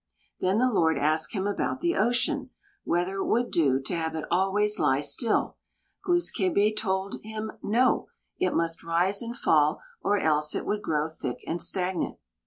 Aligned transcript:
Then 0.39 0.57
the 0.57 0.67
Lord 0.71 0.97
asked 0.97 1.33
him 1.35 1.45
about 1.45 1.79
the 1.79 1.95
ocean, 1.95 2.49
whether 2.83 3.17
it 3.17 3.25
would 3.27 3.51
do 3.51 3.79
to 3.81 3.93
have 3.95 4.15
it 4.15 4.25
always 4.31 4.79
lie 4.79 5.01
still. 5.01 5.57
Glūs 6.07 6.29
kābé 6.35 6.75
told 6.75 7.21
him, 7.21 7.51
"No!" 7.61 8.07
It 8.39 8.55
must 8.55 8.81
rise 8.83 9.21
and 9.21 9.37
fall, 9.37 9.79
or 10.01 10.17
else 10.17 10.55
it 10.55 10.65
would 10.65 10.81
grow 10.81 11.07
thick 11.07 11.41
and 11.45 11.61
stagnant. 11.61 12.17